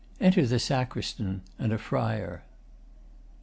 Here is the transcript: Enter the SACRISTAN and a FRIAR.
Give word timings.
Enter 0.19 0.47
the 0.47 0.57
SACRISTAN 0.57 1.43
and 1.59 1.71
a 1.71 1.77
FRIAR. 1.77 2.41